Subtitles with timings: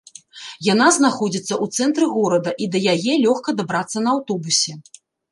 [0.73, 4.73] Яна знаходзіцца ў цэнтры горада і да яе лёгка дабрацца на аўтобусе.